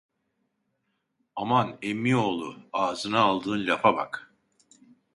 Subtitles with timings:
[1.35, 4.33] Aman, emmioğlu, ağzına aldığın lafa bak.